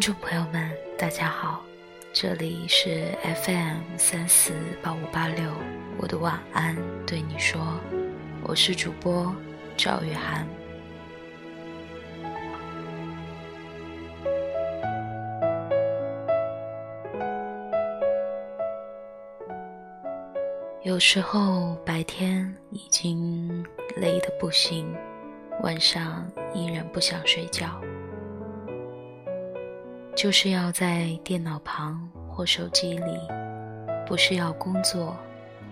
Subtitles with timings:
[0.00, 1.62] 听众朋友们，大家好，
[2.10, 5.52] 这里是 FM 三四八五八六，
[5.98, 6.74] 我的晚安
[7.06, 7.60] 对你说，
[8.42, 9.30] 我是主播
[9.76, 10.48] 赵雨涵。
[20.82, 23.62] 有时候白天已经
[23.96, 24.96] 累得不行，
[25.62, 27.78] 晚上依然不想睡觉。
[30.20, 33.18] 就是要在电脑旁或手机里，
[34.06, 35.16] 不是要工作，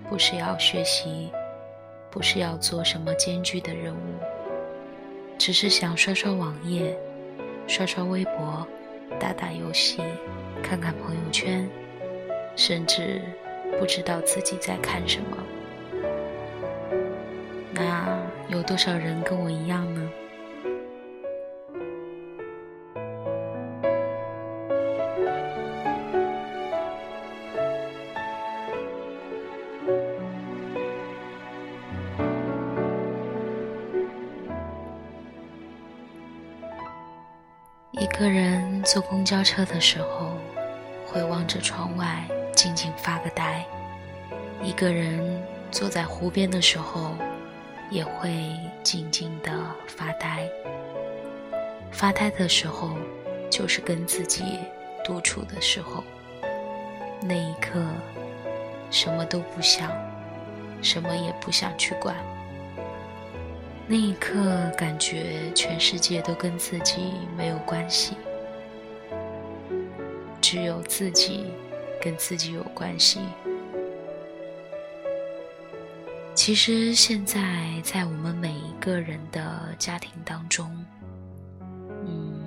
[0.08, 1.30] 不是要学习，
[2.10, 3.98] 不是要做什么艰巨的任务，
[5.36, 6.98] 只是想刷刷网页，
[7.66, 8.66] 刷刷微博，
[9.20, 10.00] 打打游戏，
[10.62, 11.68] 看看朋友圈，
[12.56, 13.20] 甚至
[13.78, 15.36] 不知道自己在看什么。
[17.74, 20.10] 那有多少人跟我一样呢？
[38.18, 40.32] 一个人坐公交车的时候，
[41.06, 43.62] 会望着窗外静静发个呆；
[44.60, 47.14] 一个人坐在湖边的时候，
[47.90, 48.44] 也会
[48.82, 49.52] 静静的
[49.86, 50.44] 发呆。
[51.92, 52.90] 发呆的时候，
[53.48, 54.58] 就是跟自己
[55.04, 56.02] 独处的时候。
[57.20, 57.80] 那一刻，
[58.90, 59.92] 什么都不想，
[60.82, 62.16] 什么也不想去管。
[63.90, 68.14] 那一刻，感觉全世界都跟自己没有关系，
[70.42, 71.46] 只有自己
[71.98, 73.20] 跟自己有关系。
[76.34, 80.70] 其实现在，在我们每一个人的家庭当中，
[82.04, 82.46] 嗯，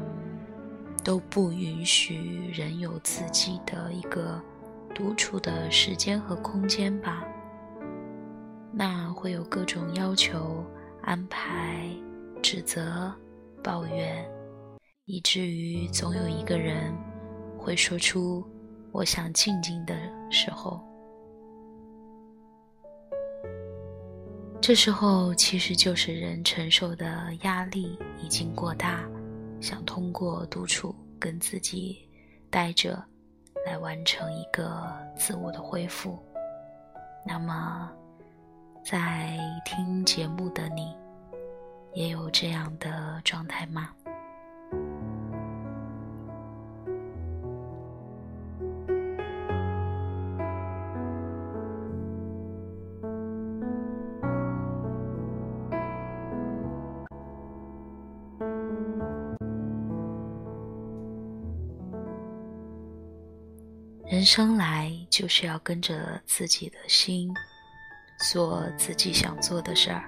[1.04, 4.40] 都不允许人有自己的一个
[4.94, 7.26] 独处的时间和空间吧？
[8.72, 10.64] 那会有各种要求。
[11.04, 11.90] 安排、
[12.42, 13.12] 指责、
[13.64, 14.24] 抱怨，
[15.06, 16.94] 以至于总有一个人
[17.58, 18.48] 会说出
[18.94, 19.96] “我想静静”的
[20.30, 20.80] 时候。
[24.62, 29.04] 这时候其实就是人承受的压力已经过大，
[29.60, 32.08] 想通过独处跟自己
[32.50, 33.04] 待着，
[33.66, 36.20] 来完成一个自我的恢复。
[37.26, 37.92] 那么。
[38.84, 40.96] 在听节目的你，
[41.94, 43.90] 也有这样的状态吗？
[64.08, 67.34] 人生来就是要跟着自己的心。
[68.22, 70.04] 做自己想做的事儿，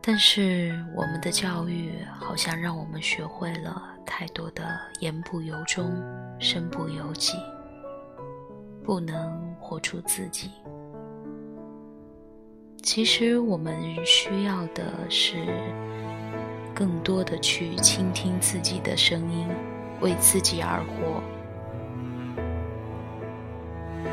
[0.00, 6.00] 但是我们的教育好像让我们学会了太多的言不由衷、
[6.38, 7.36] 身不由己，
[8.84, 10.50] 不能活出自己。
[12.82, 15.34] 其实我们需要的是
[16.72, 19.48] 更多的去倾听自己的声音，
[20.00, 21.20] 为自己而活。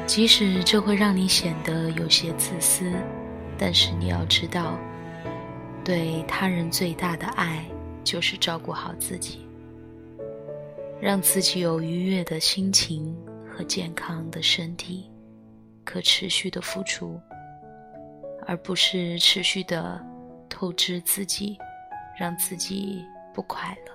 [0.06, 2.92] 即使这会让你显得有些自私，
[3.58, 4.78] 但是你要知道，
[5.84, 7.66] 对他人最大的爱
[8.04, 9.48] 就是照顾好自己，
[11.02, 13.16] 让自己有愉悦的心情
[13.50, 15.10] 和健康的身体，
[15.84, 17.20] 可持续的付出，
[18.46, 20.00] 而不是持续的
[20.48, 21.58] 透支自己，
[22.20, 23.04] 让自己
[23.34, 23.94] 不快乐。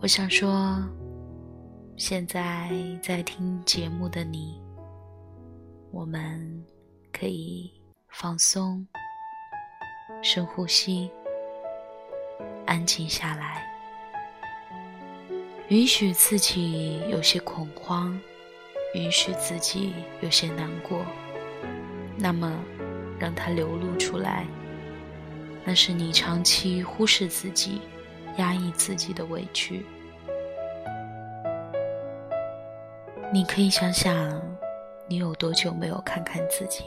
[0.00, 0.80] 我想说。
[1.98, 2.70] 现在
[3.02, 4.62] 在听节目的你，
[5.90, 6.64] 我们
[7.12, 7.68] 可以
[8.08, 8.86] 放松、
[10.22, 11.10] 深呼吸、
[12.66, 13.68] 安静下来，
[15.70, 18.16] 允许自己有些恐慌，
[18.94, 21.04] 允许自己有些难过，
[22.16, 22.62] 那么
[23.18, 24.46] 让它流露出来，
[25.64, 27.80] 那是你长期忽视自己、
[28.36, 29.84] 压抑自己的委屈。
[33.30, 34.40] 你可以想想，
[35.06, 36.82] 你有多久没有看看自己？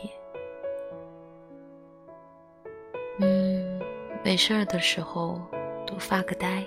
[3.20, 3.80] 嗯，
[4.24, 5.40] 没事儿的时候
[5.86, 6.64] 多发个呆，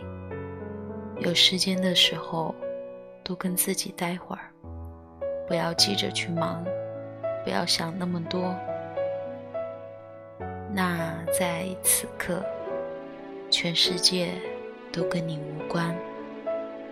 [1.18, 2.54] 有时间的时候
[3.24, 4.48] 多跟自己待会儿，
[5.48, 6.64] 不要急着去忙，
[7.42, 8.54] 不要想那么多。
[10.72, 12.44] 那在此刻，
[13.50, 14.34] 全世界
[14.92, 15.96] 都跟你无关，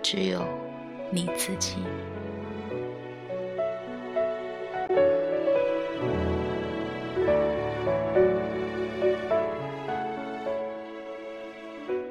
[0.02, 0.42] 只有
[1.10, 1.76] 你自己。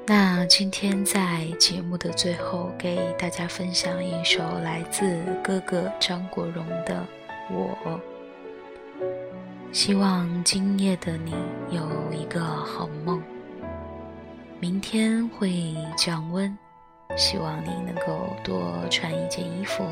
[0.07, 7.06] 那今天在节目的最后，给大家分享一首来自哥哥张国荣的
[7.53, 7.77] 《我》。
[9.71, 11.33] 希望今夜的你
[11.69, 13.21] 有一个好梦，
[14.59, 16.57] 明天会降温，
[17.15, 19.86] 希望你能够多穿一件衣服，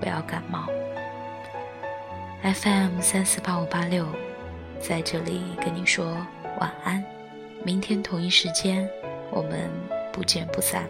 [0.00, 0.66] 不要感冒。
[2.42, 4.06] FM 三四八五八六，
[4.80, 6.16] 在这里跟你说
[6.60, 7.04] 晚安，
[7.64, 8.88] 明天同一时间。
[9.32, 9.70] 我们
[10.12, 10.88] 不见不散。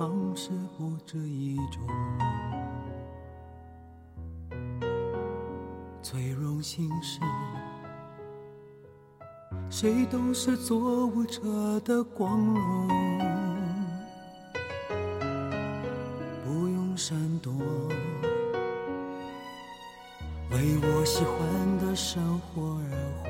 [0.00, 0.48] 方式
[0.78, 1.82] 不止一种，
[6.00, 7.20] 最荣幸是，
[9.68, 12.88] 谁都是做舞者的光荣，
[16.46, 17.52] 不用闪躲，
[20.50, 22.88] 为我喜欢的生活而
[23.22, 23.28] 活。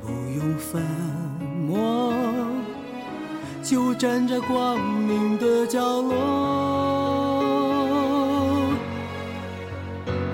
[0.00, 0.08] 不
[0.38, 0.80] 用粉
[1.66, 2.12] 墨，
[3.64, 6.14] 就站在光明的角落。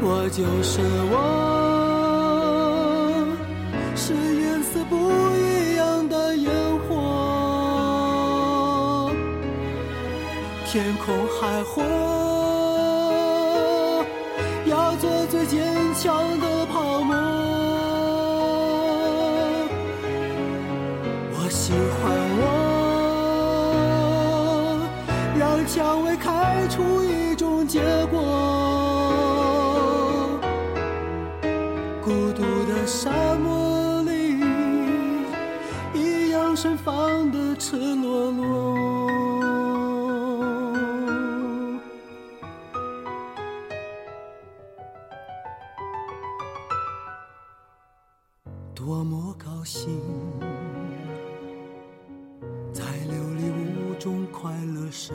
[0.02, 0.80] 我就是
[1.12, 1.14] 我，
[3.94, 4.96] 是颜色不
[5.36, 6.50] 一样的烟
[6.88, 9.12] 火，
[10.66, 11.84] 天空海阔，
[14.66, 17.14] 要做最坚强的泡沫。
[21.32, 21.78] 我喜欢
[22.42, 22.49] 我，
[25.66, 28.20] 蔷薇开出一种结果。
[32.02, 34.40] 孤独的沙漠里，
[35.94, 39.10] 一样盛放的赤裸裸。
[48.74, 50.00] 多么高兴，
[52.72, 55.14] 在琉璃屋中快乐生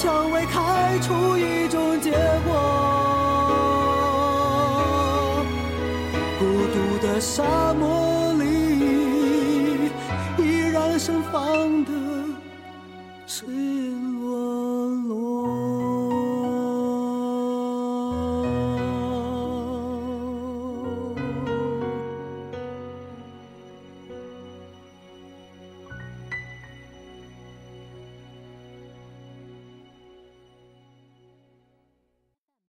[0.00, 2.12] 蔷薇开出一种结
[2.46, 2.54] 果。
[6.38, 7.97] 孤独的沙漠